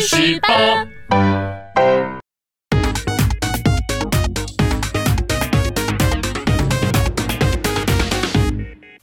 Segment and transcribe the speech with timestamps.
[0.00, 0.48] 去十八。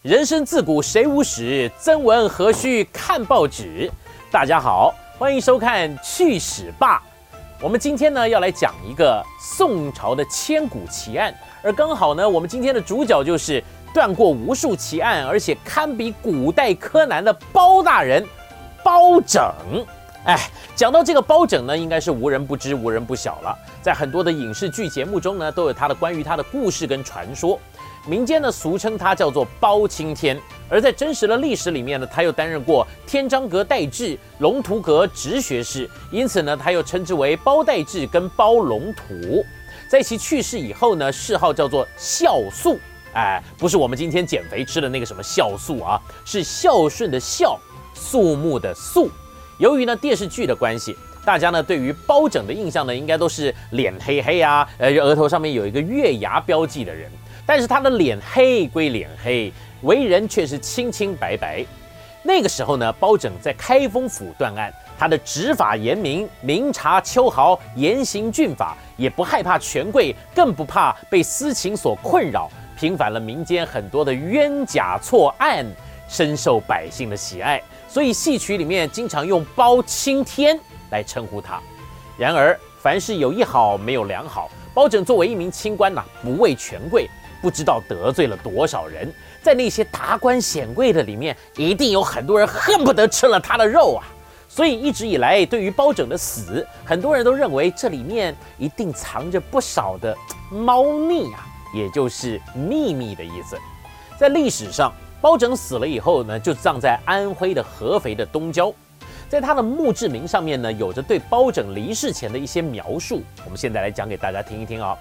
[0.01, 3.91] 人生自古谁无死，曾闻何须看报纸？
[4.31, 7.03] 大家好，欢迎收看《去史吧》。
[7.61, 18.25] 我们今天呢要来讲一个宋朝的千古奇案，而刚好呢，我们今天的主角就是断过无数奇案，而且堪比古代柯南的包大人
[18.83, 19.45] 包拯。
[20.27, 23.57] 哎，讲到这个包拯呢，应该是无人不知、无人不晓了。
[23.81, 27.57] 在很多的影视剧节目中呢，都有他的关于他的故事跟传说。
[28.05, 30.37] 民间呢俗称他叫做包青天，
[30.69, 39.45] 而在真实的历史里面呢，他又担任过天章阁代志、龙图阁直学士，因此呢，他又称之为包代志跟包龙图。
[39.89, 42.77] 在其去世以后呢，谥号叫做孝肃，
[43.13, 47.57] 哎，不是我们今天减肥吃的那个什么孝素啊，是孝顺的孝，
[47.93, 49.09] 肃穆的肃。
[49.57, 57.11] 由于呢电视剧的关系，大家呢对于包拯的印象呢，应该都是脸黑黑啊，呃，额头上面有一个月牙标记的人。
[57.45, 61.65] 但是他的脸黑归脸黑，为人却是清清白白。
[62.21, 75.65] 那个时候呢，包拯在开封府断案，他的执法严明，明察秋毫，严刑峻法，也不害怕权贵，更不怕被私情所困扰，平反了民间很多的冤假错案，
[76.09, 77.61] 深受百姓的喜爱。
[77.97, 80.55] 所以戏曲里面经常用包青天
[80.91, 81.59] 来称呼他。
[82.15, 84.51] 然而，凡事有一好，没有两好。
[84.71, 87.09] 包拯作为一名清官呐，不畏权贵。
[87.41, 94.05] 不知道得罪了多少人，在那些达官显贵的里面，一定有很多人恨不得吃了他的肉啊！
[94.47, 100.15] 所以一直以来，对于包拯的死，很多人都认为这里面一定藏着不少的
[100.51, 103.57] 猫腻啊，也就是秘密的意思。
[104.19, 108.73] 在历史上，包拯死了以后呢，就葬在安徽的合肥的东郊，
[109.29, 113.21] 在他的墓志铭上面呢，有着对包拯离世前的一些描述。
[113.43, 114.97] 我们现在来讲给大家听一听啊。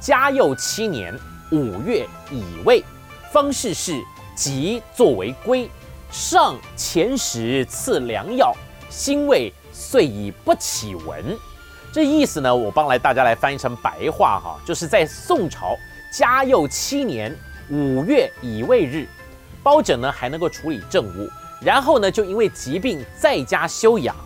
[0.00, 1.14] 嘉佑七年。
[1.52, 2.84] 五月乙未，
[3.32, 4.00] 方士事
[4.36, 5.68] 即作为归。
[6.12, 8.54] 上前时赐良药，
[8.88, 11.36] 辛未遂已不起闻。
[11.92, 15.76] 这意思呢，我帮来大家来翻译成白话哈，就是在宋朝
[16.12, 17.36] 嘉佑七年
[17.68, 19.08] 五月乙未日，
[19.62, 21.28] 包拯呢还能够处理政务，
[21.60, 24.16] 然后呢就因为疾病在家休养。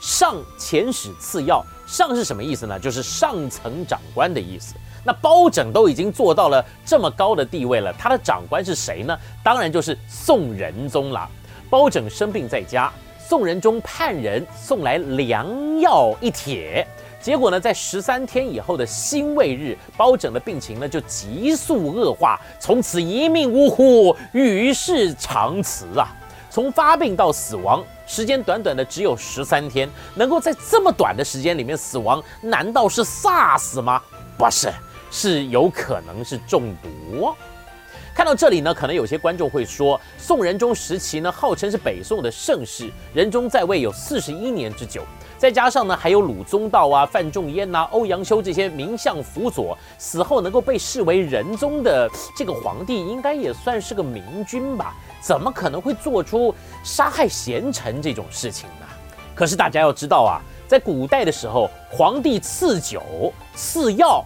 [0.00, 2.76] 上前使赐药，上是什么意思呢？
[2.76, 4.74] 就是上层长官的意思。
[5.04, 9.16] 那包拯都已经做到了这么高的地位了，他的长官是谁呢？
[9.44, 11.28] 当然就是宋仁宗了。
[11.70, 12.92] 包拯生病在家，
[13.28, 16.84] 宋仁宗派人送来良药一帖，
[17.22, 26.08] 结果呢，在十三天以后的辛未日，包拯的病情呢就急速恶化，从此一命呜呼，与世长辞啊！
[26.50, 34.02] 从发病到死亡，时间短短的只有十三天，能够在这么短的时间里面死亡，难道是煞死吗？
[34.36, 34.68] 不是。
[35.14, 37.34] 是有可能是中毒。
[38.14, 45.04] 看到这里呢，可能有些观众会说，宋仁宗时期呢，号称是北宋的盛世，仁宗在位有四十一年之久，
[45.42, 54.94] 再加上呢，还有鲁宗道啊、范仲淹呐、欧阳修这些名相辅佐，死后能够被视为仁宗的这个皇帝，应该也算是个明君吧？
[55.20, 56.54] 怎么可能会做出
[56.84, 58.86] 杀害贤臣这种事情呢？
[59.34, 60.38] 可是大家要知道啊，
[60.68, 63.02] 在古代的时候，皇帝赐酒
[63.52, 64.24] 赐药。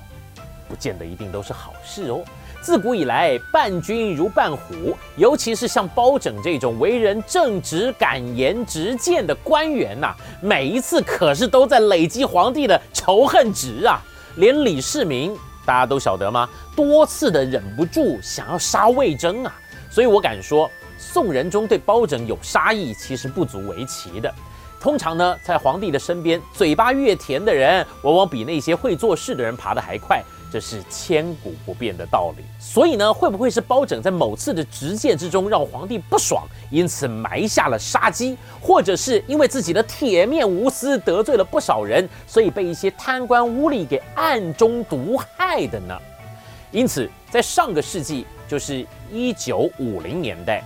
[0.68, 2.20] 不见得一定都是好事哦。
[2.66, 10.12] 自古以来，伴君如伴虎，尤其是像包拯这种为人正直、敢言直谏的官员呐，
[10.42, 14.02] 每一次可是都在累积皇帝的仇恨值啊。
[14.38, 15.32] 连李世民，
[15.64, 16.48] 大家都晓得吗？
[16.74, 19.54] 多次的忍不住想要杀魏征啊。
[19.88, 20.68] 所以我敢说，
[20.98, 24.34] 宋仁宗对包拯有杀意，其实不足为奇的。
[24.80, 30.20] 通常呢，在皇帝的身边，嘴巴越甜的人，往往比那些会做事的人爬得还快。
[30.52, 45.98] 这是千古不变的道理，所以呢，会不会是包拯在某次的直谏之中让皇帝不爽，因此埋下了杀机，或者是因为自己的铁面无私得罪了不少人，所以被一些贪官污吏给暗中毒害的呢？
[46.70, 50.62] 因此，在上个世纪，就是一九五零年代，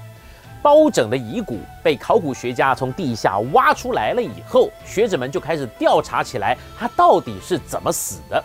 [0.62, 8.44] 包拯的遗骨被考古学家从地下挖出来了以后，学者们就开始调查起来，他到底是怎么死的。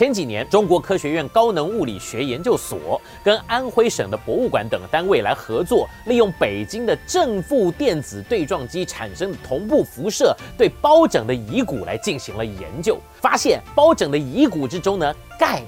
[0.00, 15.60] 前几年，中国科学院高能物理学研究所跟安徽省的博物馆等单位来合作，利用北京的正负电子对撞机产生的同步辐射，对包拯的遗骨来进行了研究，发现包拯的遗骨之中呢，钙、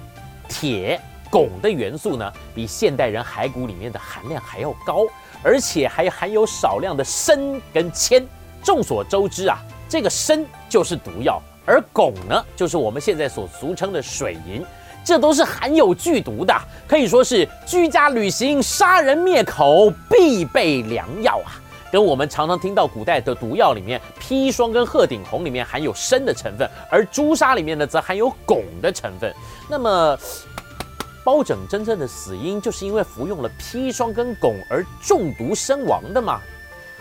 [0.49, 0.99] 铁、
[1.31, 5.05] 汞的元素呢，比现代人骸骨里面的含量还要高，
[5.43, 8.27] 而且还含有少量的砷跟铅。
[8.65, 9.59] 众所周知啊。
[9.91, 14.65] 这个砷就是毒药，而汞呢，就是我们现在所俗称的水银，
[15.05, 16.55] 这都是含有剧毒的，
[16.87, 21.59] 可以说是居家旅行杀人灭口必备良药啊。
[21.91, 29.31] 跟我们常常听到古代的毒药里面，砒霜跟鹤顶红里面含有砷的成分，而朱砂里面呢则含有汞的成分。
[29.69, 30.19] 那么，
[31.23, 36.41] 包拯真正的死因就是因为服用了砒霜跟汞而中毒身亡的吗？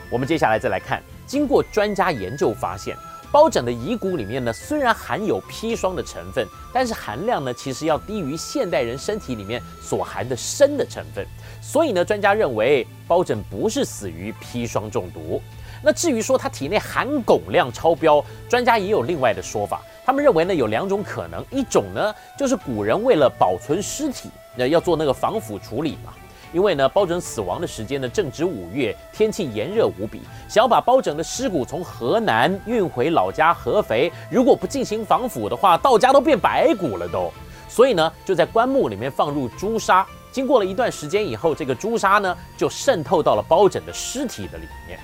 [0.10, 2.98] 我们接下来再来看，经过专家研究发现，
[3.32, 11.26] 包拯的遗骨里面呢虽然含有砒霜的成分，但是含量呢其实要低于现代人身体里面所含的砷的成分。
[11.62, 15.42] 所以呢，专家认为包拯不是死于砒霜中毒。
[15.84, 19.82] 那至于说他体内含汞量超标，专家也有另外的说法。
[20.06, 26.14] 他们认为呢，有两种可能，一种呢就是古人为了保存尸体，那要做那个防腐处理嘛。
[26.54, 37.32] 因为呢，包拯死亡的时间呢正值五月，天气炎热无比，想要把包拯的尸骨从河南运回老家合肥，如果不进行防腐的话，到家都变白骨了都。
[37.70, 40.06] 所以呢，就在棺木里面放入朱砂。
[40.30, 45.00] 经过了一段时间以后，这个朱砂呢就渗透到了包拯的尸体的里面。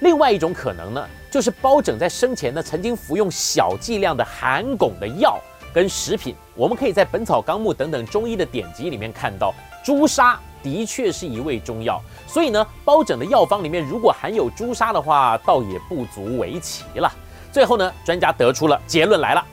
[0.00, 5.38] 另外一种可能呢，就是包拯在生前呢曾经服用小剂量的含汞的药
[5.72, 6.34] 跟食品。
[6.54, 9.54] 我们可以在《本草纲目》等等中医的典籍里面看到，
[9.84, 12.00] 朱砂的确是一味中药。
[12.26, 17.10] 所以呢，包拯的药方里面如果含有朱砂的话，倒也不足为奇了。
[17.50, 19.44] 最后呢，专家得出了结论来了。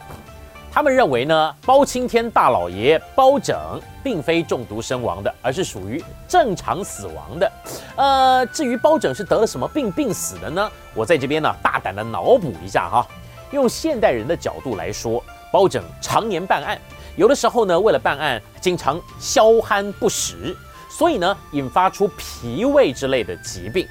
[0.71, 3.57] 他们认为呢，包青天大老爷包拯
[4.03, 7.51] 并非中毒身亡的，而是属于正常死亡的。
[7.95, 10.71] 呃，至于包拯是得了什么病病死的呢？
[10.93, 13.05] 我在这边呢大胆的脑补一下哈，
[13.51, 15.21] 用现代人的角度来说，
[15.51, 16.79] 包拯常年办案，
[17.15, 20.55] 有的时候呢为了办案经常消酣不食，
[20.99, 23.87] 所以呢引发出脾胃之类的疾病，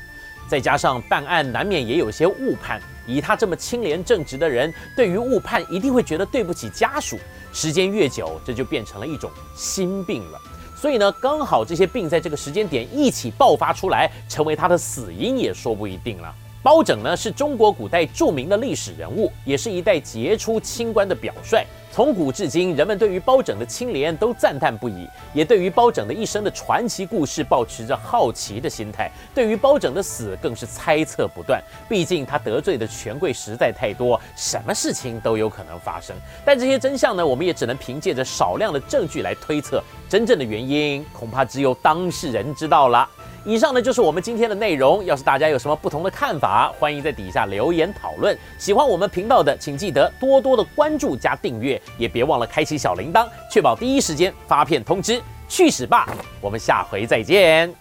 [0.46, 2.78] 再加上办案难免也有些误判。
[3.06, 7.18] 以他这么清廉正直的人，对于误判一定会觉得对不起家属。
[7.50, 10.38] 时间越久，这就变成了一种心病了。
[10.76, 16.34] 所以呢，刚好这些病在这个时间点一起爆发出来，成为他的死因也说不一定了。
[16.68, 21.64] 包拯呢，是中国古代著名的历史人物，也是一代杰出清官的表率。
[21.90, 29.10] 从古至今，人们对于包拯的清廉都赞叹不已，也对于包拯的一生的传奇故事保持着好奇的心态。
[29.34, 31.58] 对于包拯的死，更是猜测不断。
[31.88, 36.14] 毕竟他得罪的权贵实在太多，什么事情都有可能发生。
[36.44, 39.82] 但这些真相呢，我们也只能凭借着少量的证据来推测。
[40.06, 43.08] 真正的原因，恐怕只有当事人知道了。
[43.44, 45.04] 以上呢就是我们今天的内容。
[45.04, 48.36] 要是大家有什么不同的看法，欢迎在底下留言讨论。
[48.58, 55.20] 喜欢我们频道的，请记得多多的关注加订阅，也别忘了开启小铃铛，确保第一时间发片通知。
[55.48, 56.06] 去屎吧！
[56.42, 57.72] 我们下回再见。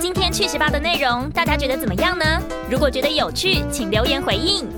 [0.00, 2.24] 今天去屎吧的内容，大家觉得怎么样呢？
[2.70, 4.77] 如果觉得有趣，请留言回应。